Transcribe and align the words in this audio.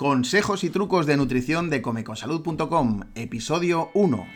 Consejos 0.00 0.64
y 0.64 0.70
trucos 0.70 1.04
de 1.04 1.18
nutrición 1.18 1.68
de 1.68 1.82
comeconsalud.com, 1.82 3.00
episodio 3.14 3.90
1. 3.92 4.26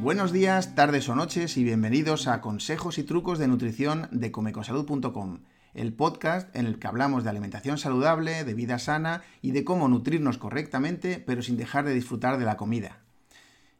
Buenos 0.00 0.32
días, 0.32 0.74
tardes 0.74 1.10
o 1.10 1.14
noches 1.14 1.58
y 1.58 1.62
bienvenidos 1.62 2.26
a 2.26 2.40
Consejos 2.40 2.96
y 2.96 3.02
trucos 3.02 3.38
de 3.38 3.48
nutrición 3.48 4.08
de 4.12 4.32
comeconsalud.com 4.32 5.40
el 5.76 5.92
podcast 5.92 6.54
en 6.56 6.66
el 6.66 6.78
que 6.78 6.86
hablamos 6.86 7.22
de 7.22 7.30
alimentación 7.30 7.76
saludable, 7.78 8.44
de 8.44 8.54
vida 8.54 8.78
sana 8.78 9.22
y 9.42 9.52
de 9.52 9.62
cómo 9.62 9.88
nutrirnos 9.88 10.38
correctamente, 10.38 11.22
pero 11.24 11.42
sin 11.42 11.56
dejar 11.56 11.84
de 11.84 11.94
disfrutar 11.94 12.38
de 12.38 12.46
la 12.46 12.56
comida. 12.56 12.98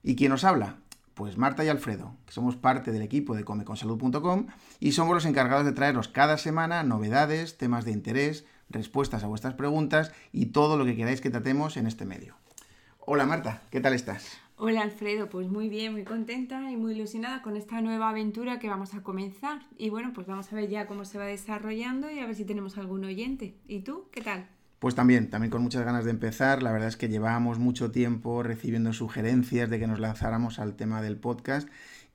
¿Y 0.03 0.15
quién 0.15 0.31
nos 0.31 0.45
habla? 0.45 0.77
Pues 1.15 1.39
Marta 1.39 1.65
y 1.65 1.69
Alfredo, 1.69 2.15
que 2.27 2.35
somos 2.35 2.57
parte 2.57 2.93
del 2.93 3.01
equipo 3.01 3.35
de 3.35 3.45
comeconsalud.com 3.45 4.47
y 4.79 4.93
somos 4.93 5.15
los 5.15 5.25
encargados 5.25 5.65
de 5.65 5.73
traeros 5.73 6.09
cada 6.09 6.37
semana 6.37 6.83
novedades, 6.83 7.57
temas 7.57 7.87
de 7.87 7.93
interés, 7.93 8.45
respuestas 8.69 9.25
a 9.25 9.27
vuestras 9.27 9.55
preguntas 9.55 10.13
y 10.33 10.47
todo 10.47 10.77
lo 10.77 10.85
que 10.85 10.97
queráis 10.97 11.23
que 11.23 11.31
tratemos 11.31 11.79
en 11.79 11.87
este 11.87 12.05
medio. 12.05 12.37
Hola 13.01 13.25
Marta, 13.25 13.63
¿qué 13.71 13.81
tal 13.81 13.95
estás? 13.95 14.46
Hola 14.59 14.81
Alfredo, 14.81 15.29
pues 15.29 15.51
muy 15.51 15.69
bien, 15.69 15.93
muy 15.93 16.05
contenta 16.05 16.71
y 16.71 16.77
muy 16.77 16.95
ilusionada 16.95 17.43
con 17.43 17.59
esta 17.59 17.83
nueva 17.83 18.09
aventura 18.09 18.59
que 18.59 18.71
vamos 18.71 18.95
a 18.95 19.03
comenzar. 19.03 19.61
Y 19.77 19.91
bueno, 19.91 20.13
pues 20.15 20.27
vamos 20.27 20.51
a 20.51 20.57
ver 20.57 20.71
ya 20.71 20.87
cómo 20.87 21.05
se 21.05 21.19
va 21.19 21.27
desarrollando 21.27 22.11
y 22.11 22.21
a 22.21 22.27
ver 22.27 22.35
si 22.35 22.47
tenemos 22.47 22.79
algún 22.79 23.05
oyente. 23.05 23.55
¿Y 23.69 23.81
tú? 23.81 24.09
¿Qué 24.11 24.23
tal? 24.23 24.49
Pues 24.79 24.95
también, 24.95 25.29
también 25.29 25.51
con 25.51 25.61
muchas 25.61 25.85
ganas 25.85 26.07
de 26.07 26.11
empezar. 26.11 26.63
La 26.63 26.73
verdad 26.73 26.89
es 26.89 26.97
que 26.97 27.11
llevábamos 27.11 27.59
mucho 27.59 27.91
tiempo 27.91 28.43
recibiendo 28.43 28.95
sugerencias 28.95 29.69
de 29.69 29.79
que 29.79 29.87
nos 29.87 30.01
lanzáramos 30.01 30.59
al 30.59 30.75
tema 30.75 31.03
del 31.03 31.19
podcast 31.19 31.69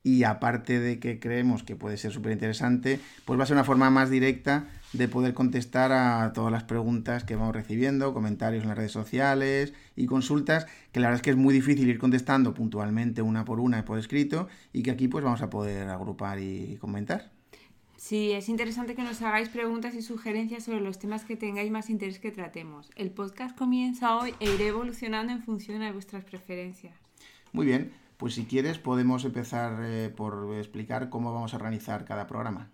y 0.04 0.24
aparte 0.24 0.80
de 0.80 1.00
que 1.00 1.20
creemos 1.20 1.64
que 1.64 1.76
puede 1.76 1.98
ser 1.98 2.12
súper 2.12 2.32
interesante, 2.32 3.00
pues 3.26 3.40
va 3.40 3.44
a 3.44 3.46
ser 3.46 3.56
una 3.56 3.64
forma 3.64 3.90
más 3.90 4.10
directa 4.10 4.68
de 4.94 5.08
poder 5.08 5.34
contestar 5.34 5.92
a 5.92 6.34
todas 6.34 6.52
las 6.52 6.64
preguntas 6.64 7.24
que 7.24 7.36
vamos 7.36 7.56
recibiendo, 7.56 8.14
comentarios 8.14 8.64
en 8.64 8.70
las 8.70 8.78
redes 8.78 8.92
sociales 8.92 9.74
y 9.96 10.06
consultas, 10.08 10.66
que 10.92 11.00
la 11.00 11.08
verdad 11.08 11.20
es 11.20 11.22
que 11.22 11.30
es 11.30 11.38
muy 11.38 11.54
difícil 11.54 11.88
ir 11.88 12.00
contestando 12.00 12.54
puntualmente 12.54 13.22
una 13.22 13.46
por 13.46 13.60
una 13.60 13.80
y 13.80 13.84
por 13.84 14.00
escrito 14.00 14.48
y 14.74 14.84
que 14.84 14.92
aquí 14.92 15.08
pues 15.08 15.24
vamos 15.24 15.42
a 15.42 15.50
poder 15.50 15.90
agrupar 15.90 16.40
y 16.40 16.78
comentar. 16.82 17.32
Sí, 17.96 18.32
es 18.32 18.50
interesante 18.50 18.96
que 18.96 19.04
nos 19.04 19.22
hagáis 19.22 19.50
preguntas 19.50 19.94
y 19.94 20.02
sugerencias 20.02 20.64
sobre 20.64 20.82
los 20.82 20.98
temas 20.98 21.24
que 21.24 21.38
tengáis 21.38 21.72
más 21.72 21.92
interés 21.92 22.18
que 22.18 22.32
tratemos. 22.32 22.90
El 22.96 23.12
podcast 23.12 23.56
comienza 23.56 24.18
hoy 24.18 24.34
e 24.40 24.52
irá 24.52 24.66
evolucionando 24.66 25.32
en 25.32 25.44
función 25.44 25.82
de 25.82 25.92
vuestras 25.92 26.24
preferencias. 26.24 26.96
Muy 27.54 27.68
bien, 27.68 27.92
pues 28.22 28.36
si 28.36 28.46
quieres 28.46 28.78
podemos 28.78 29.26
empezar 29.26 29.84
eh, 29.84 30.14
por 30.16 30.56
explicar 30.56 31.10
cómo 31.10 31.34
vamos 31.34 31.54
a 31.54 31.58
organizar 31.58 32.06
cada 32.06 32.28
programa. 32.28 32.70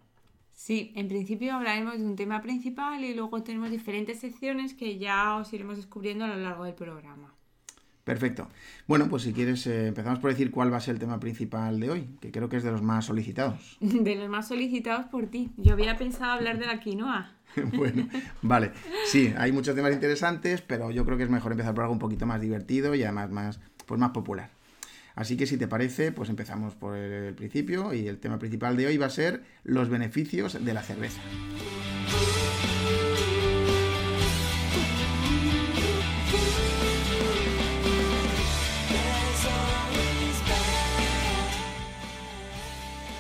Sí, 0.51 0.91
en 0.93 1.07
principio 1.07 1.53
hablaremos 1.53 1.99
de 1.99 2.05
un 2.05 2.17
tema 2.17 2.41
principal 2.41 3.01
y 3.01 3.13
luego 3.13 3.41
tenemos 3.43 3.71
diferentes 3.71 4.19
secciones 4.19 4.73
que 4.73 4.97
ya 4.97 5.37
os 5.37 5.53
iremos 5.53 5.77
descubriendo 5.77 6.25
a 6.25 6.27
lo 6.27 6.35
largo 6.35 6.65
del 6.65 6.73
programa. 6.73 7.33
Perfecto. 8.03 8.49
Bueno, 8.87 9.07
pues 9.07 9.23
si 9.23 9.31
quieres 9.31 9.65
eh, 9.67 9.87
empezamos 9.87 10.19
por 10.19 10.31
decir 10.31 10.51
cuál 10.51 10.73
va 10.73 10.77
a 10.77 10.81
ser 10.81 10.95
el 10.95 10.99
tema 10.99 11.17
principal 11.17 11.79
de 11.79 11.91
hoy, 11.91 12.09
que 12.19 12.29
creo 12.33 12.49
que 12.49 12.57
es 12.57 12.63
de 12.63 12.73
los 12.73 12.81
más 12.81 13.05
solicitados. 13.05 13.77
De 13.79 14.15
los 14.15 14.27
más 14.27 14.49
solicitados 14.49 15.05
por 15.05 15.27
ti. 15.27 15.51
Yo 15.55 15.71
había 15.71 15.97
pensado 15.97 16.33
hablar 16.33 16.59
de 16.59 16.65
la 16.65 16.81
quinoa. 16.81 17.31
bueno, 17.73 18.09
vale. 18.41 18.73
Sí, 19.05 19.33
hay 19.37 19.53
muchos 19.53 19.75
temas 19.75 19.93
interesantes, 19.93 20.59
pero 20.59 20.91
yo 20.91 21.05
creo 21.05 21.17
que 21.17 21.23
es 21.23 21.29
mejor 21.29 21.53
empezar 21.53 21.73
por 21.73 21.85
algo 21.85 21.93
un 21.93 21.99
poquito 21.99 22.25
más 22.25 22.41
divertido 22.41 22.93
y 22.95 23.03
además 23.03 23.31
más, 23.31 23.59
pues 23.85 23.97
más 23.97 24.11
popular. 24.11 24.56
Así 25.17 25.35
que 25.35 25.47
si 25.47 25.57
te 25.57 25.67
parece, 25.67 26.11
pues 26.11 26.29
empezamos 26.29 26.75
por 26.75 26.95
el 26.95 27.33
principio 27.33 27.91
y 27.91 28.07
el 28.07 28.19
tema 28.19 28.37
principal 28.37 28.77
de 28.77 28.85
hoy 28.85 28.97
va 28.97 29.07
a 29.07 29.09
ser 29.09 29.41
los 29.63 29.89
beneficios 29.89 30.63
de 30.63 30.73
la 30.75 30.83
cerveza. 30.83 31.19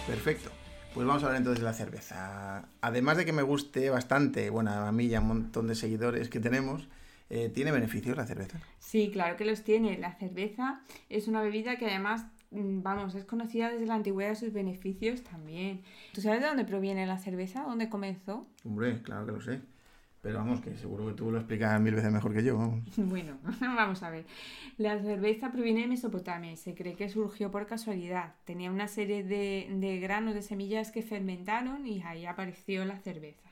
Perfecto. 0.05 0.51
Pues 0.93 1.07
vamos 1.07 1.23
a 1.23 1.25
hablar 1.25 1.39
entonces 1.39 1.61
de 1.61 1.65
la 1.65 1.73
cerveza. 1.73 2.69
Además 2.81 3.17
de 3.17 3.25
que 3.25 3.33
me 3.33 3.41
guste 3.41 3.89
bastante, 3.89 4.51
bueno, 4.51 4.69
a 4.71 4.91
mí 4.91 5.05
y 5.05 5.15
a 5.15 5.19
un 5.19 5.27
montón 5.27 5.67
de 5.67 5.73
seguidores 5.73 6.29
que 6.29 6.39
tenemos, 6.39 6.87
eh, 7.29 7.49
¿Tiene 7.49 7.71
beneficios 7.71 8.15
la 8.15 8.25
cerveza? 8.25 8.59
Sí, 8.79 9.09
claro 9.11 9.35
que 9.35 9.45
los 9.45 9.63
tiene. 9.63 9.97
La 9.97 10.13
cerveza 10.13 10.81
es 11.09 11.27
una 11.27 11.41
bebida 11.41 11.77
que 11.77 11.85
además, 11.85 12.25
mm, 12.51 12.81
vamos, 12.81 13.15
es 13.15 13.25
conocida 13.25 13.69
desde 13.69 13.85
la 13.85 13.95
antigüedad 13.95 14.35
sus 14.35 14.53
beneficios 14.53 15.23
también. 15.23 15.81
¿Tú 16.13 16.21
sabes 16.21 16.41
de 16.41 16.47
dónde 16.47 16.65
proviene 16.65 17.05
la 17.05 17.17
cerveza? 17.17 17.63
¿Dónde 17.63 17.89
comenzó? 17.89 18.47
Hombre, 18.63 19.01
claro 19.01 19.25
que 19.25 19.31
lo 19.33 19.41
sé. 19.41 19.61
Pero 20.21 20.39
vamos, 20.39 20.61
que 20.61 20.75
seguro 20.75 21.05
que 21.07 21.13
tú 21.13 21.31
lo 21.31 21.37
explicas 21.37 21.79
mil 21.79 21.95
veces 21.95 22.11
mejor 22.11 22.33
que 22.33 22.43
yo. 22.43 22.57
Bueno, 22.97 23.37
vamos 23.61 24.03
a 24.03 24.09
ver. 24.09 24.25
La 24.77 24.99
cerveza 25.01 25.51
proviene 25.51 25.81
de 25.81 25.87
Mesopotamia 25.87 26.51
y 26.51 26.57
se 26.57 26.75
cree 26.75 26.95
que 26.95 27.09
surgió 27.09 27.51
por 27.51 27.67
casualidad. 27.67 28.35
Tenía 28.45 28.71
una 28.71 28.87
serie 28.87 29.23
de, 29.23 29.67
de 29.69 29.99
granos 29.99 30.33
de 30.33 30.41
semillas 30.41 30.91
que 30.91 31.03
fermentaron 31.03 31.85
y 31.85 32.01
ahí 32.03 32.25
apareció 32.25 32.83
la 32.85 32.97
cerveza. 32.97 33.49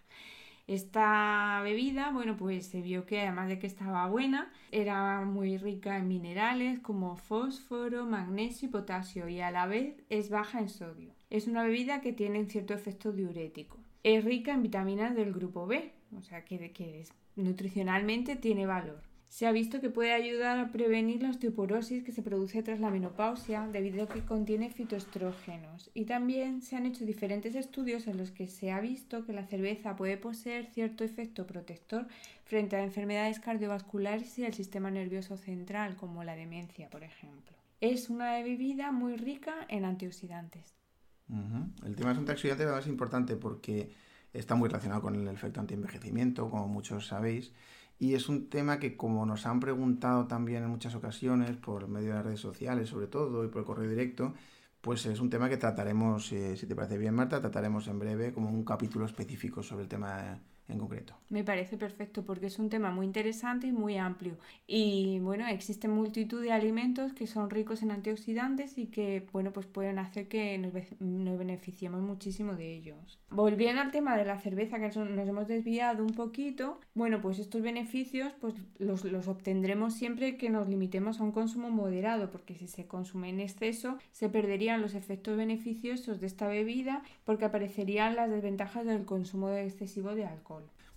Esta 0.68 1.62
bebida, 1.64 2.10
bueno, 2.12 2.38
pues 2.38 2.66
se 2.66 2.82
vio 2.82 3.06
que 3.06 3.22
además 3.22 3.50
de 3.50 3.60
que 3.60 3.68
estaba 3.68 4.08
buena, 4.08 4.52
era 4.72 5.22
muy 5.22 5.58
rica 5.58 5.98
en 5.98 6.08
minerales 6.08 6.80
como 6.80 7.18
fósforo, 7.18 8.06
magnesio 8.06 8.68
y 8.68 8.72
potasio 8.72 9.30
y 9.30 9.42
a 9.42 9.52
la 9.52 9.68
vez 9.68 10.02
es 10.10 10.32
baja 10.32 10.60
en 10.60 10.70
sodio. 10.70 11.14
Es 11.30 11.48
una 11.48 11.64
bebida 11.64 12.02
que 12.02 12.14
tiene 12.14 12.40
un 12.40 12.50
cierto 12.50 12.74
efecto 12.74 13.12
diurético. 13.12 13.78
Es 14.02 14.24
rica 14.24 14.54
en 14.54 14.64
vitaminas 14.64 15.16
del 15.16 15.34
grupo 15.34 15.68
B, 15.68 15.92
o 16.18 16.22
sea 16.22 16.46
que, 16.46 16.72
que 16.72 17.04
nutricionalmente 17.36 18.36
tiene 18.36 18.66
valor. 18.66 19.04
Se 19.36 19.46
ha 19.46 19.52
visto 19.52 19.82
que 19.82 19.90
puede 19.90 20.14
ayudar 20.14 20.58
a 20.60 20.72
prevenir 20.72 21.22
la 21.22 21.30
osteoporosis 21.30 22.06
que 22.06 22.14
se 22.14 22.22
produce 22.22 22.64
tras 22.64 22.80
la 22.80 22.90
menopausia 22.90 23.68
debido 23.68 24.06
a 24.06 24.08
que 24.08 24.24
contiene 24.24 24.70
fitoestrógenos. 24.70 25.92
Y 25.94 26.06
también 26.06 26.62
se 26.62 26.78
han 26.78 26.86
hecho 26.86 27.04
diferentes 27.04 27.54
estudios 27.56 28.08
en 28.08 28.16
los 28.16 28.32
que 28.32 28.48
se 28.48 28.72
ha 28.72 28.80
visto 28.80 29.26
que 29.26 29.34
la 29.34 29.46
cerveza 29.46 29.98
puede 29.98 30.16
poseer 30.16 30.68
cierto 30.68 31.04
efecto 31.04 31.46
protector 31.46 32.08
frente 32.46 32.78
a 32.78 32.84
enfermedades 32.86 33.42
cardiovasculares 33.42 34.40
y 34.40 34.44
del 34.44 34.54
sistema 34.54 34.90
nervioso 34.90 35.36
central, 35.36 35.98
como 35.98 36.24
la 36.24 36.38
demencia, 36.38 36.90
por 36.90 37.04
ejemplo. 37.04 37.58
Es 37.82 38.10
una 38.10 38.42
bebida 38.42 38.94
muy 38.94 39.18
rica 39.18 39.66
en 39.68 39.84
antioxidantes. 39.84 40.78
El 41.28 41.94
tema 41.98 42.12
de 42.12 42.16
los 42.16 42.20
antioxidantes 42.20 42.68
es 42.70 42.88
importante 42.88 43.36
porque 43.36 43.92
está 44.32 44.56
muy 44.56 44.70
relacionado 44.70 45.02
con 45.02 45.16
el 45.16 45.28
efecto 45.28 45.60
antienvejecimiento, 45.60 46.50
como 46.50 46.70
muchos 46.70 47.08
sabéis. 47.08 47.52
Y 47.98 48.14
es 48.14 48.28
un 48.30 48.50
tema 48.50 48.80
que 48.80 48.98
como 48.98 49.26
nos 49.26 49.46
han 49.46 49.60
preguntado 49.60 50.28
también 50.28 50.64
en 50.64 50.70
muchas 50.70 50.96
ocasiones, 50.96 51.56
por 51.58 51.88
medio 51.88 52.10
de 52.10 52.16
las 52.16 52.26
redes 52.26 52.40
sociales 52.42 52.90
sobre 52.90 53.08
todo 53.08 53.44
y 53.46 53.48
por 53.48 53.60
el 53.60 53.66
correo 53.66 53.90
directo, 53.90 54.34
pues 54.82 55.06
es 55.06 55.20
un 55.20 55.30
tema 55.30 55.50
que 55.50 55.58
trataremos, 55.58 56.32
eh, 56.32 56.58
si 56.58 56.68
te 56.68 56.76
parece 56.76 56.98
bien 56.98 57.16
Marta, 57.16 57.40
trataremos 57.40 57.88
en 57.88 58.00
breve 58.00 58.34
como 58.34 58.50
un 58.50 58.64
capítulo 58.64 59.06
específico 59.06 59.64
sobre 59.64 59.84
el 59.84 59.90
tema 59.90 60.40
en 60.68 60.80
concreto. 60.80 61.14
Me 61.30 61.44
parece 61.44 61.78
perfecto 61.78 62.24
porque 62.24 62.48
es 62.48 62.60
un 62.60 62.70
tema 62.70 62.92
muy 62.92 63.06
interesante 63.06 63.68
y 63.68 63.72
muy 63.72 63.98
amplio. 63.98 64.38
Y 64.68 65.20
bueno, 65.20 65.48
existen 65.48 65.92
multitud 65.92 66.42
de 66.42 66.52
alimentos 66.52 67.14
que 67.14 67.28
son 67.28 67.50
ricos 67.50 67.84
en 67.84 67.92
antioxidantes 67.92 68.78
y 68.78 68.88
que 68.88 69.28
bueno, 69.32 69.52
pues 69.52 69.66
pueden 69.68 70.00
hacer 70.00 70.28
que 70.28 70.58
nos, 70.58 70.74
nos 71.00 71.38
beneficiemos 71.38 72.02
muchísimo 72.02 72.56
de 72.56 72.74
ellos. 72.74 73.20
Volviendo 73.30 73.82
al 73.82 73.92
tema 73.92 74.18
de 74.18 74.26
la 74.26 74.40
cerveza, 74.40 74.80
que 74.80 74.88
nos 74.88 75.28
hemos 75.28 75.48
desviado 75.48 76.04
un 76.04 76.14
poquito, 76.14 76.80
bueno, 76.94 77.22
pues 77.22 77.40
estos 77.40 77.62
beneficios 77.62 78.34
pues 78.40 78.56
los, 78.80 79.04
los 79.04 79.28
obtendremos 79.28 79.94
siempre 79.94 80.38
que 80.38 80.50
nos 80.50 80.68
limitemos 80.68 81.20
a 81.20 81.24
un 81.24 81.32
consumo 81.32 81.70
moderado, 81.70 82.32
porque 82.32 82.56
si 82.56 82.68
se 82.68 82.88
consume 82.88 83.30
en 83.30 83.40
exceso 83.40 83.98
se 84.12 84.30
perderían 84.30 84.82
los 84.82 84.96
efectos 84.96 85.38
beneficiosos 85.38 86.20
de 86.20 86.28
esta 86.28 86.48
bebida 86.48 87.04
porque 87.24 87.46
aparecerían 87.46 88.16
las 88.16 88.30
desventajas 88.30 88.86
del 88.86 89.06
consumo 89.06 89.50
excesivo 89.50 90.16
de 90.16 90.26
alcohol. 90.26 90.55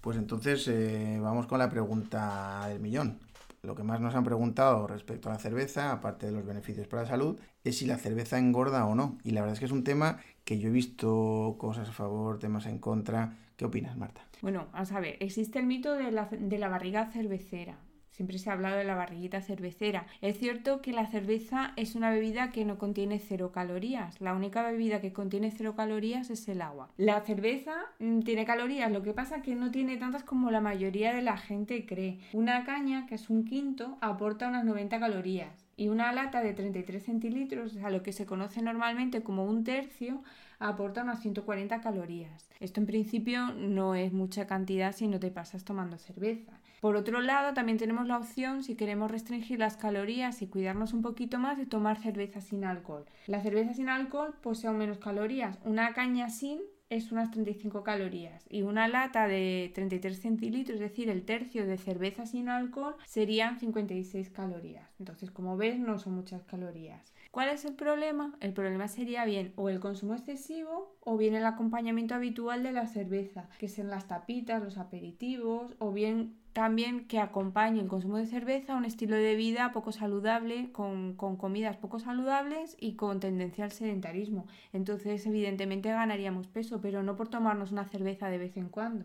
Pues 0.08 0.16
entonces 0.16 0.66
eh, 0.69 1.19
vamos 1.20 1.46
con 1.46 1.58
la 1.58 1.69
pregunta 1.69 2.66
del 2.66 2.81
millón. 2.81 3.19
Lo 3.62 3.75
que 3.75 3.82
más 3.82 4.00
nos 4.00 4.14
han 4.14 4.25
preguntado 4.25 4.87
respecto 4.87 5.28
a 5.28 5.34
la 5.34 5.38
cerveza, 5.38 5.93
aparte 5.93 6.25
de 6.25 6.32
los 6.32 6.46
beneficios 6.46 6.87
para 6.87 7.02
la 7.02 7.08
salud, 7.08 7.38
es 7.62 7.76
si 7.76 7.84
la 7.84 7.99
cerveza 7.99 8.38
engorda 8.38 8.87
o 8.87 8.94
no. 8.94 9.19
Y 9.22 9.32
la 9.32 9.43
verdad 9.43 9.52
es 9.52 9.58
que 9.58 9.66
es 9.66 9.70
un 9.70 9.84
tema 9.84 10.16
que 10.46 10.58
yo 10.58 10.70
he 10.70 10.72
visto 10.72 11.56
cosas 11.58 11.90
a 11.90 11.93
favor, 11.93 12.38
temas 12.38 12.64
en 12.64 12.78
contra. 12.78 13.37
¿Qué 13.58 13.66
opinas, 13.66 13.99
Marta? 13.99 14.22
Bueno, 14.40 14.69
a 14.72 15.00
ver, 15.00 15.19
existe 15.20 15.58
el 15.58 15.66
mito 15.66 15.93
de 15.93 16.10
la, 16.10 16.31
de 16.31 16.58
la 16.58 16.70
barriga 16.70 17.10
cervecera. 17.12 17.76
Siempre 18.19 18.38
se 18.41 18.50
ha 18.50 18.55
hablado 18.55 18.76
de 18.76 18.82
la 18.82 18.97
barriguita 18.97 19.41
cervecera. 19.41 20.05
Es 20.23 20.38
cierto 20.38 20.82
que 20.82 20.93
la 20.93 21.06
cerveza 21.06 21.73
es 21.76 21.94
una 21.94 22.11
bebida 22.11 22.50
que 22.50 22.65
no 22.65 22.76
contiene 22.76 23.20
cero 23.20 23.53
calorías. 23.53 24.20
La 24.20 24.35
única 24.35 24.69
bebida 24.69 25.00
que 25.00 25.12
contiene 25.12 25.53
cero 25.53 25.76
calorías 25.76 26.29
es 26.29 26.49
el 26.49 26.61
agua. 26.61 26.91
La 26.97 27.20
cerveza 27.20 27.76
mm, 28.00 28.23
tiene 28.23 28.44
calorías, 28.44 28.91
lo 28.91 29.05
que 29.05 29.12
pasa 29.12 29.37
es 29.37 29.44
que 29.44 29.55
no 29.55 29.70
tiene 29.70 29.99
tantas 29.99 30.25
como 30.25 30.50
la 30.50 30.61
mayoría 30.61 31.15
de 31.15 31.23
la 31.23 31.37
gente 31.37 31.87
cree. 31.87 32.19
Una 32.32 32.65
caña, 32.65 33.06
que 33.06 33.15
es 33.15 33.31
un 33.31 33.44
quinto, 33.44 33.99
aporta 34.00 34.49
unas 34.49 34.65
90 34.65 34.99
calorías 34.99 35.68
y 35.79 35.89
una 35.89 36.13
lata 36.13 36.43
de 36.43 36.53
33 36.53 37.05
centilitros, 37.05 37.77
a 37.77 37.91
lo 37.91 38.03
que 38.03 38.13
se 38.13 38.27
conoce 38.27 38.61
normalmente 38.61 39.23
como 39.23 39.45
un 39.45 39.63
tercio, 39.63 40.25
aporta 40.59 41.05
unas 41.05 41.23
140 41.23 41.81
calorías. 41.81 42.51
Esto 42.59 42.81
en 42.81 42.87
principio 42.87 43.53
no 43.55 43.95
es 43.95 44.13
mucha 44.13 44.49
cantidad 44.49 44.93
si 44.93 45.07
no 45.07 45.21
te 45.21 45.31
pasas 45.31 45.65
tomando 45.65 45.97
cerveza. 45.97 46.59
Por 46.81 46.97
otro 46.97 47.21
lado, 47.21 47.55
también 47.55 47.79
tenemos 47.79 48.09
la 48.09 48.19
opción, 48.19 48.65
si 48.65 48.75
queremos 48.75 49.09
restringir 49.09 49.61
las 49.61 49.77
calorías 49.77 50.43
y 50.43 50.49
cuidarnos 50.49 50.93
un 50.93 51.03
poquito 51.03 51.39
más, 51.39 51.57
de 51.57 51.67
tomar 51.67 51.97
cerveza 51.97 52.41
sin 52.41 52.65
alcohol. 52.65 53.05
La 53.29 53.41
cerveza 53.41 53.73
sin 53.73 53.89
alcohol 53.89 54.35
posee 54.43 54.71
menos 54.71 54.99
calorías. 54.99 55.61
Una 55.65 55.95
caña 55.95 56.29
sin 56.29 56.59
es 56.90 57.12
unas 57.12 57.31
35 57.31 57.82
calorías 57.82 58.44
y 58.49 58.62
una 58.62 58.88
lata 58.88 59.29
de 59.29 59.70
33 59.75 60.20
centilitros, 60.20 60.76
es 60.76 60.81
decir, 60.81 61.08
el 61.11 61.25
tercio 61.25 61.67
de 61.67 61.79
cerveza 61.79 62.26
sin 62.26 62.49
alcohol, 62.49 62.96
serían 63.06 63.58
56 63.58 64.31
calorías. 64.31 64.88
Entonces, 64.99 65.31
como 65.31 65.56
ves, 65.56 65.79
no 65.79 65.99
son 65.99 66.14
muchas 66.14 66.44
calorías. 66.44 67.12
¿Cuál 67.31 67.50
es 67.50 67.64
el 67.64 67.75
problema? 67.75 68.35
El 68.40 68.52
problema 68.55 68.88
sería 68.88 69.25
bien 69.25 69.52
o 69.56 69.69
el 69.69 69.81
consumo 69.81 70.14
excesivo 70.14 70.96
o 71.00 71.17
bien 71.17 71.35
el 71.35 71.44
acompañamiento 71.44 72.14
habitual 72.14 72.62
de 72.62 72.73
la 72.73 72.87
cerveza, 72.87 73.49
que 73.58 73.69
sean 73.69 73.91
las 73.91 74.08
tapitas, 74.08 74.62
los 74.62 74.79
aperitivos 74.79 75.75
o 75.79 75.93
bien 75.93 76.37
también 76.58 77.06
que 77.06 77.20
acompañe 77.20 77.81
el 77.81 77.87
consumo 77.87 78.16
de 78.16 78.26
cerveza 78.26 78.72
a 78.72 78.76
un 78.76 78.84
estilo 78.84 79.14
de 79.14 79.37
vida 79.37 79.70
poco 79.70 79.93
saludable, 79.93 80.72
con, 80.72 81.14
comidas 81.14 81.76
poco 81.76 82.00
saludables 82.00 82.76
y 82.81 82.96
con 82.96 83.20
tendencia 83.20 83.64
al 83.64 83.70
sedentarismo. 83.70 84.49
Entonces, 84.72 85.25
evidentemente, 85.25 85.88
ganaríamos 85.93 86.49
peso, 86.49 86.81
pero 86.81 87.05
no 87.05 87.14
por 87.14 87.28
tomarnos 87.28 87.70
una 87.70 87.84
cerveza 87.84 88.26
de 88.26 88.38
vez 88.38 88.56
en 88.56 88.70
cuando. 88.70 89.05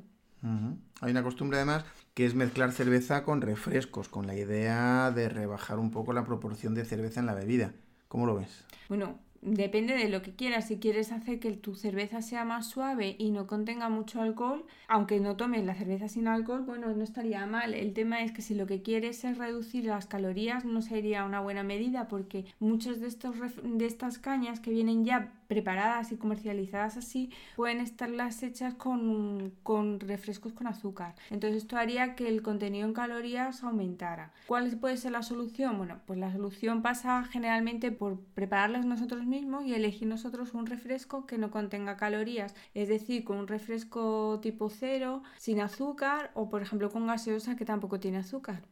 Hay 1.01 1.11
una 1.11 1.21
costumbre 1.21 1.57
además 1.57 1.85
que 2.15 2.25
es 2.25 2.33
mezclar 2.33 2.71
cerveza 2.71 3.23
con 3.23 3.41
refrescos, 3.41 4.09
con 4.09 4.25
la 4.25 4.33
idea 4.33 5.11
de 5.11 5.29
rebajar 5.29 5.77
un 5.77 5.91
poco 5.91 6.11
la 6.11 6.25
proporción 6.25 6.73
de 6.73 6.85
cerveza 6.85 7.19
en 7.19 7.27
la 7.27 7.35
bebida. 7.35 7.71
¿Cómo 8.07 8.25
lo 8.25 8.33
ves? 8.33 8.65
Bueno, 8.89 9.19
depende 9.45 9.95
de 9.95 10.09
lo 10.09 10.21
que 10.21 10.33
quieras. 10.33 10.67
Si 10.67 10.77
quieres 10.77 11.11
hacer 11.11 11.39
que 11.39 11.51
tu 11.53 11.75
cerveza 11.75 12.21
sea 12.21 12.45
más 12.45 12.67
suave 12.67 13.15
y 13.19 13.31
no 13.31 13.47
contenga 13.47 13.89
mucho 13.89 14.21
alcohol, 14.21 14.65
aunque 14.87 15.19
no 15.19 15.35
tomes 15.35 15.65
la 15.65 15.75
cerveza 15.75 16.07
sin 16.07 16.27
alcohol, 16.27 16.63
bueno, 16.65 16.93
no 16.93 17.03
estaría 17.03 17.45
mal. 17.45 17.73
El 17.73 17.93
tema 17.93 18.21
es 18.21 18.31
que 18.31 18.41
si 18.41 18.55
lo 18.55 18.65
que 18.65 18.81
quieres 18.81 19.23
es 19.23 19.37
reducir 19.37 19.85
las 19.85 20.05
calorías, 20.05 20.65
no 20.65 20.81
sería 20.81 21.25
una 21.25 21.41
buena 21.41 21.63
medida 21.63 22.07
porque 22.07 22.45
muchas 22.59 22.99
de, 22.99 23.07
estos 23.07 23.35
de 23.63 23.85
estas 23.85 24.17
cañas 24.17 24.59
que 24.59 24.71
vienen 24.71 25.05
ya 25.05 25.33
preparadas 25.47 26.11
y 26.11 26.17
comercializadas 26.17 26.97
así, 26.97 27.29
pueden 27.55 27.79
estar 27.79 28.09
las 28.09 28.41
hechas 28.41 28.73
con, 28.73 29.51
con 29.61 29.99
refrescos 29.99 30.53
con 30.53 30.65
azúcar. 30.65 31.13
Entonces 31.29 31.63
esto 31.63 31.77
haría 31.77 32.15
que 32.15 32.27
el 32.27 32.41
contenido 32.41 32.87
en 32.87 32.93
calorías 32.93 33.63
aumentara. 33.63 34.31
¿Cuál 34.47 34.75
puede 34.77 34.97
ser 34.97 35.11
la 35.11 35.21
solución? 35.21 35.77
Bueno, 35.77 35.99
pues 36.07 36.17
la 36.17 36.31
solución 36.31 36.81
pasa 36.81 37.23
generalmente 37.25 37.91
por 37.91 38.19
prepararlas 38.33 38.85
nosotros 38.85 39.25
mismos 39.25 39.32
y 39.33 39.73
elegir 39.73 40.07
nosotros 40.07 40.53
un 40.53 40.65
refresco 40.67 41.25
que 41.25 41.37
no 41.37 41.49
contenga 41.51 41.97
calorías, 41.97 42.55
es 42.73 42.87
decir, 42.87 43.23
con 43.23 43.37
un 43.37 43.47
refresco 43.47 44.39
tipo 44.41 44.69
cero, 44.69 45.23
sin 45.37 45.59
azúcar 45.59 46.31
o 46.35 46.49
por 46.49 46.61
ejemplo 46.61 46.91
con 46.91 47.07
gaseosa 47.07 47.55
que 47.55 47.65
tampoco 47.65 47.99
tiene 47.99 48.19
azúcar. 48.19 48.63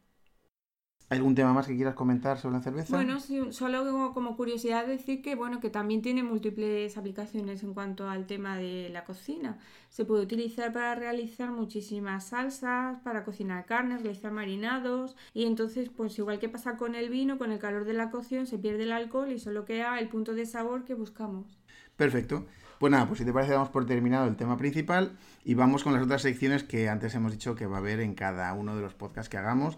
¿Hay 1.12 1.18
algún 1.18 1.36
tema 1.36 1.52
más 1.52 1.68
que 1.68 1.76
quieras 1.76 1.94
comentar 1.94 2.38
sobre 2.38 2.56
la 2.56 2.62
cerveza? 2.62 2.96
Bueno, 2.96 3.20
solo 3.52 4.14
como 4.14 4.38
curiosidad 4.38 4.88
decir 4.88 5.22
que 5.22 5.36
bueno 5.36 5.60
que 5.60 5.70
también 5.70 6.02
tiene 6.02 6.24
múltiples 6.24 6.98
aplicaciones 6.98 7.64
en 7.64 7.74
cuanto 7.74 8.10
al 8.10 8.28
tema 8.28 8.56
de 8.56 8.88
la 8.94 9.04
cocina. 9.04 9.58
Se 9.90 10.06
puede 10.06 10.24
utilizar 10.24 10.72
para 10.72 10.96
realizar 10.96 11.52
muchísimas 11.52 12.28
salsas, 12.28 13.02
para 13.02 13.26
cocinar 13.26 13.66
carnes, 13.66 14.04
realizar 14.04 14.32
marinados 14.32 15.18
y 15.34 15.48
entonces 15.48 15.90
pues 15.90 16.18
igual 16.18 16.40
que 16.40 16.48
pasa 16.48 16.78
con 16.78 16.96
el 16.96 17.10
vino, 17.10 17.38
con 17.38 17.52
el 17.52 17.60
calor 17.60 17.84
de 17.84 17.92
la 17.92 18.10
cocción 18.10 18.48
se 18.48 18.58
pierde 18.58 18.84
el 18.84 18.94
alcohol 18.94 19.34
y 19.34 19.40
solo 19.40 19.66
queda 19.66 20.00
el 20.00 20.08
punto 20.08 20.34
de 20.34 20.46
sabor 20.46 20.86
que 20.86 20.94
buscamos. 20.94 21.60
Perfecto. 21.98 22.46
Pues 22.80 22.90
nada, 22.90 23.06
pues 23.06 23.20
si 23.20 23.26
te 23.26 23.34
parece 23.34 23.52
damos 23.52 23.68
por 23.68 23.86
terminado 23.86 24.30
el 24.30 24.38
tema 24.38 24.56
principal 24.56 25.18
y 25.44 25.56
vamos 25.56 25.84
con 25.84 25.92
las 25.92 26.04
otras 26.04 26.22
secciones 26.22 26.64
que 26.64 26.88
antes 26.88 27.14
hemos 27.16 27.34
dicho 27.34 27.54
que 27.54 27.66
va 27.66 27.76
a 27.76 27.80
haber 27.80 28.00
en 28.00 28.16
cada 28.16 28.54
uno 28.54 28.78
de 28.78 28.82
los 28.82 28.94
podcasts 28.94 29.28
que 29.28 29.38
hagamos 29.38 29.78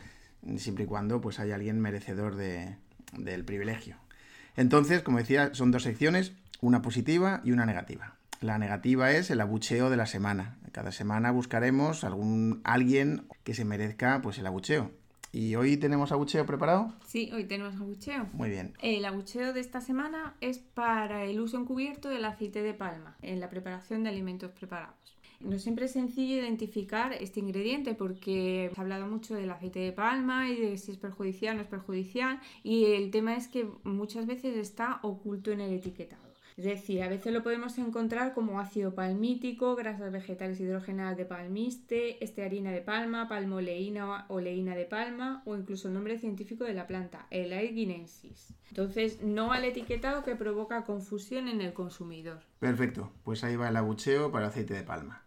siempre 0.58 0.86
y 0.86 0.88
cuando 0.88 1.22
pues 1.22 1.40
haya 1.40 1.56
alguien 1.56 1.80
merecedor 1.80 2.36
de, 2.36 2.78
del 3.18 3.46
privilegio. 3.46 3.98
Entonces, 4.56 5.02
como 5.02 5.18
decía, 5.18 5.54
son 5.54 5.72
dos 5.72 5.84
secciones, 5.84 6.34
una 6.62 6.82
positiva 6.82 7.42
y 7.44 7.52
una 7.52 7.66
negativa. 7.66 8.16
La 8.42 8.58
negativa 8.58 9.12
es 9.12 9.32
el 9.32 9.42
abucheo 9.42 9.90
de 9.90 9.98
la 9.98 10.06
semana. 10.06 10.58
Cada 10.72 10.92
semana 10.92 11.32
buscaremos 11.32 12.04
algún 12.04 12.62
alguien 12.64 13.26
que 13.44 13.54
se 13.54 13.66
merezca 13.66 14.22
pues 14.22 14.38
el 14.38 14.48
abucheo. 14.48 14.92
¿Y 15.32 15.56
hoy 15.56 15.78
tenemos 15.78 16.12
abucheo 16.12 16.46
preparado? 16.46 16.94
Sí, 17.08 17.32
hoy 17.34 17.46
tenemos 17.46 17.74
abucheo. 17.76 18.28
Muy 18.34 18.50
bien. 18.50 18.74
El 18.82 19.04
abucheo 19.06 19.52
de 19.52 19.62
esta 19.62 19.82
semana 19.82 20.36
es 20.42 20.60
para 20.60 21.24
el 21.24 21.40
uso 21.40 21.58
encubierto 21.58 22.10
del 22.10 22.26
aceite 22.26 22.62
de 22.62 22.76
palma 22.76 23.18
en 23.24 23.40
la 23.40 23.50
preparación 23.50 24.04
de 24.04 24.10
alimentos 24.10 24.52
preparados. 24.52 25.18
No 25.40 25.60
siempre 25.60 25.86
es 25.86 25.92
sencillo 25.92 26.36
identificar 26.36 27.14
este 27.14 27.40
ingrediente 27.40 27.94
porque 27.94 28.70
se 28.74 28.80
ha 28.80 28.84
hablado 28.84 29.08
mucho 29.08 29.36
del 29.36 29.52
aceite 29.52 29.80
de 29.80 29.92
palma 29.92 30.50
y 30.50 30.60
de 30.60 30.78
si 30.78 30.92
es 30.92 30.98
perjudicial 30.98 31.56
o 31.56 31.58
no 31.58 31.62
es 31.64 31.68
perjudicial 31.68 32.40
y 32.64 32.86
el 32.86 33.12
tema 33.12 33.36
es 33.36 33.48
que 33.48 33.68
muchas 33.84 34.26
veces 34.26 34.56
está 34.58 35.00
oculto 35.04 35.52
en 35.52 35.62
el 35.62 35.74
etiquetado. 35.74 36.34
Es 36.56 36.66
decir, 36.66 37.02
a 37.02 37.10
veces 37.10 37.34
lo 37.34 37.42
podemos 37.42 37.78
encontrar 37.80 38.34
como 38.34 38.60
ácido 38.60 38.94
palmítico, 38.94 39.76
grasas 39.76 40.12
vegetales 40.12 40.60
hidrogenadas 40.60 41.18
de 41.18 41.26
palmiste, 41.26 42.24
estearina 42.24 42.72
de 42.72 42.82
palma, 42.82 43.28
palmoleína 43.28 44.28
o 44.28 44.36
oleína 44.36 44.76
de 44.76 44.86
palma 44.86 45.42
o 45.46 45.56
incluso 45.56 45.88
el 45.88 45.96
nombre 45.96 46.20
científico 46.20 46.64
de 46.64 46.74
la 46.74 46.86
planta, 46.86 47.26
el 47.32 47.54
aeginensis. 47.54 48.54
Entonces, 48.70 49.22
no 49.24 49.52
al 49.52 49.66
etiquetado 49.66 50.24
que 50.24 50.36
provoca 50.36 50.84
confusión 50.84 51.48
en 51.48 51.62
el 51.62 51.74
consumidor. 51.74 52.42
Perfecto, 52.60 53.12
pues 53.24 53.44
ahí 53.44 53.56
va 53.56 53.70
el 53.70 53.76
abucheo 53.76 54.32
para 54.32 54.48
aceite 54.48 54.76
de 54.76 54.84
palma. 54.84 55.23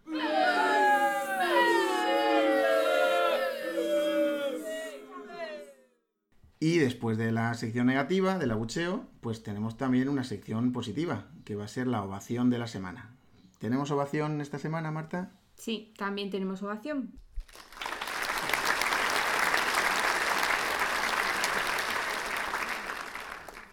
Y 6.67 6.79
después 6.79 7.17
de 7.17 7.31
la 7.31 7.55
sección 7.55 7.87
negativa, 7.87 8.39
del 8.39 8.51
abucheo, 8.51 9.07
pues 9.21 9.45
tenemos 9.45 9.77
también 9.77 10.09
una 10.09 10.25
sección 10.25 10.73
positiva, 10.73 11.29
que 11.45 11.55
va 11.55 11.63
a 11.63 11.69
ser 11.69 11.87
la 11.87 12.03
ovación 12.03 12.51
de 12.51 12.59
la 12.59 12.67
semana. 12.67 13.15
¿Tenemos 13.61 13.93
ovación 13.93 14.41
esta 14.41 14.59
semana, 14.59 14.91
Marta? 14.91 15.31
Sí, 15.55 15.95
también 15.97 16.29
tenemos 16.29 16.65
ovación. 16.65 17.13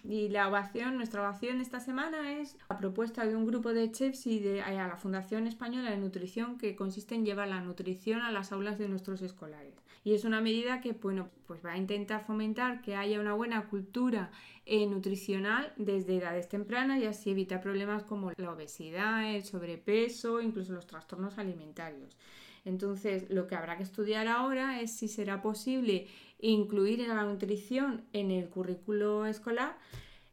Y 0.04 0.30
la 0.30 0.48
ovación, 0.48 0.98
nuestra 0.98 1.22
ovación 1.22 1.62
esta 1.62 1.80
semana 1.80 2.34
es 2.34 2.56
a 2.70 2.78
propuesta 2.78 3.26
de 3.26 3.36
un 3.36 3.48
grupo 3.48 3.74
de 3.74 3.92
chefs 3.92 4.28
y 4.28 4.38
de 4.38 4.62
a 4.62 4.88
la 4.88 4.98
Fundación 4.98 5.48
Española 5.48 5.90
de 5.90 5.98
Nutrición 5.98 6.60
que 6.60 6.76
consiste 6.76 7.16
en 7.16 7.26
llevar 7.26 7.48
la 7.48 7.60
nutrición 7.60 8.22
a 8.22 8.32
las 8.32 8.52
aulas 8.52 8.78
de 8.78 8.88
nuestros 8.88 9.24
escolares. 9.24 9.83
Y 10.04 10.14
es 10.14 10.26
una 10.26 10.42
medida 10.42 10.82
que 10.82 10.94
bueno, 10.94 11.30
pues 11.48 11.64
va 11.66 11.74
a 11.74 11.78
intentar 11.78 12.24
fomentar 12.26 12.82
que 12.82 12.96
haya 12.96 13.20
una 13.20 13.34
buena 13.34 13.68
cultura 13.68 14.32
eh, 14.66 14.86
nutricional 14.86 15.74
desde 15.78 16.18
edades 16.18 16.50
tempranas 16.50 17.02
y 17.02 17.06
así 17.06 17.32
evitar 17.32 17.62
problemas 17.62 18.04
como 18.04 18.32
la 18.36 18.52
obesidad, 18.52 19.34
el 19.34 19.44
sobrepeso, 19.44 20.42
incluso 20.42 20.74
los 20.74 20.88
trastornos 20.88 21.38
alimentarios. 21.38 22.18
Entonces, 22.66 23.30
lo 23.30 23.48
que 23.48 23.56
habrá 23.56 23.78
que 23.78 23.84
estudiar 23.84 24.28
ahora 24.28 24.82
es 24.82 24.92
si 24.96 25.08
será 25.08 25.42
posible 25.42 26.08
incluir 26.40 27.00
la 27.08 27.24
nutrición 27.24 28.04
en 28.14 28.32
el 28.32 28.50
currículo 28.50 29.26
escolar 29.26 29.78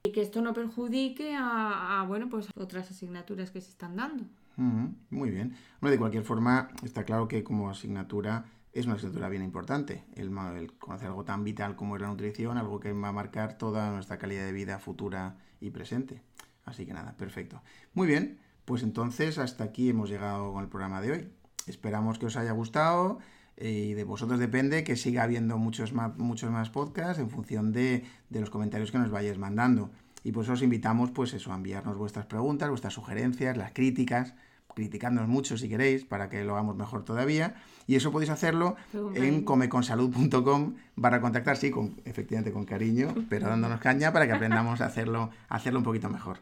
y 0.02 0.12
que 0.12 0.22
esto 0.22 0.40
no 0.40 0.54
perjudique 0.54 1.34
a, 1.36 2.04
bueno, 2.08 2.28
pues 2.28 2.48
otras 2.56 2.90
asignaturas 2.90 3.50
que 3.50 3.60
se 3.60 3.70
están 3.70 3.96
dando. 3.96 4.24
muy 4.56 5.30
bien. 5.30 5.54
Bueno, 5.80 5.92
de 5.92 5.98
cualquier 5.98 6.24
forma, 6.24 6.68
está 6.84 7.04
claro 7.04 7.28
que 7.28 7.42
como 7.42 7.68
asignatura 7.68 8.44
es 8.72 8.86
una 8.86 8.94
asignatura 8.94 9.28
bien 9.28 9.42
importante. 9.42 10.04
El, 10.14 10.36
el, 10.56 10.72
conocer 10.74 11.08
algo 11.08 11.24
tan 11.24 11.44
vital 11.44 11.76
como 11.76 11.96
es 11.96 12.02
la 12.02 12.08
nutrición, 12.08 12.56
algo 12.56 12.80
que 12.80 12.92
va 12.92 13.08
a 13.08 13.12
marcar 13.12 13.58
toda 13.58 13.90
nuestra 13.90 14.18
calidad 14.18 14.44
de 14.44 14.52
vida 14.52 14.78
futura 14.78 15.36
y 15.60 15.70
presente. 15.70 16.22
Así 16.64 16.86
que 16.86 16.92
nada, 16.92 17.16
perfecto. 17.16 17.62
Muy 17.94 18.06
bien, 18.06 18.38
pues 18.64 18.82
entonces 18.82 19.38
hasta 19.38 19.64
aquí 19.64 19.90
hemos 19.90 20.08
llegado 20.08 20.52
con 20.52 20.62
el 20.62 20.68
programa 20.68 21.00
de 21.00 21.12
hoy. 21.12 21.28
Esperamos 21.66 22.18
que 22.18 22.26
os 22.26 22.36
haya 22.36 22.52
gustado 22.52 23.18
eh, 23.56 23.70
y 23.70 23.94
de 23.94 24.04
vosotros 24.04 24.38
depende 24.38 24.84
que 24.84 24.96
siga 24.96 25.24
habiendo 25.24 25.58
muchos 25.58 25.92
más, 25.92 26.16
muchos 26.16 26.50
más 26.50 26.70
podcasts 26.70 27.18
en 27.18 27.30
función 27.30 27.72
de, 27.72 28.04
de 28.28 28.40
los 28.40 28.50
comentarios 28.50 28.92
que 28.92 28.98
nos 28.98 29.10
vayáis 29.10 29.38
mandando. 29.38 29.90
Y 30.22 30.32
pues 30.32 30.48
os 30.48 30.62
invitamos 30.62 31.10
pues 31.10 31.32
eso, 31.34 31.52
a 31.52 31.56
enviarnos 31.56 31.96
vuestras 31.96 32.26
preguntas, 32.26 32.68
vuestras 32.68 32.92
sugerencias, 32.92 33.56
las 33.56 33.72
críticas, 33.72 34.34
criticándonos 34.74 35.28
mucho 35.28 35.56
si 35.56 35.68
queréis, 35.68 36.04
para 36.04 36.28
que 36.28 36.44
lo 36.44 36.54
hagamos 36.54 36.76
mejor 36.76 37.04
todavía. 37.04 37.54
Y 37.86 37.96
eso 37.96 38.12
podéis 38.12 38.30
hacerlo 38.30 38.76
en 39.14 39.44
comeconsalud.com 39.44 40.74
barra 40.96 41.20
contactar, 41.20 41.56
sí, 41.56 41.70
con, 41.70 42.00
efectivamente 42.04 42.52
con 42.52 42.64
cariño, 42.64 43.14
pero 43.28 43.48
dándonos 43.48 43.80
caña 43.80 44.12
para 44.12 44.26
que 44.26 44.32
aprendamos 44.32 44.80
a 44.80 44.86
hacerlo, 44.86 45.30
a 45.48 45.56
hacerlo 45.56 45.80
un 45.80 45.84
poquito 45.84 46.08
mejor. 46.08 46.38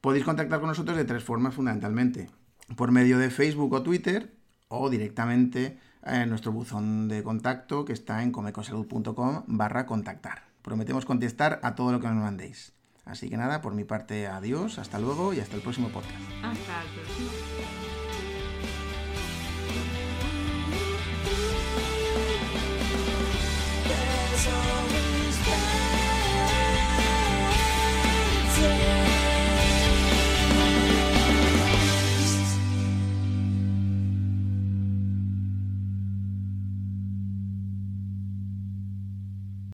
Podéis 0.00 0.24
contactar 0.24 0.60
con 0.60 0.68
nosotros 0.68 0.96
de 0.96 1.04
tres 1.04 1.24
formas 1.24 1.54
fundamentalmente. 1.54 2.28
Por 2.76 2.92
medio 2.92 3.18
de 3.18 3.30
Facebook 3.30 3.72
o 3.72 3.82
Twitter 3.82 4.34
o 4.68 4.90
directamente 4.90 5.78
en 6.04 6.28
nuestro 6.28 6.52
buzón 6.52 7.08
de 7.08 7.22
contacto 7.22 7.84
que 7.84 7.94
está 7.94 8.22
en 8.22 8.30
comeconsalud.com 8.30 9.44
barra 9.46 9.86
contactar. 9.86 10.44
Prometemos 10.60 11.06
contestar 11.06 11.60
a 11.62 11.74
todo 11.74 11.92
lo 11.92 12.00
que 12.00 12.08
nos 12.08 12.16
mandéis. 12.16 12.73
Así 13.04 13.28
que 13.28 13.36
nada, 13.36 13.60
por 13.60 13.74
mi 13.74 13.84
parte, 13.84 14.26
adiós, 14.26 14.78
hasta 14.78 14.98
luego 14.98 15.34
y 15.34 15.40
hasta 15.40 15.56
el 15.56 15.62
próximo 15.62 15.88
podcast. 15.88 16.14
Hasta 16.42 16.82
el 16.82 16.88
próximo. 16.88 17.83